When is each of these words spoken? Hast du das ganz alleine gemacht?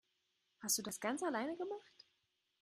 Hast 0.63 0.79
du 0.79 0.81
das 0.81 0.99
ganz 0.99 1.21
alleine 1.21 1.55
gemacht? 1.57 2.07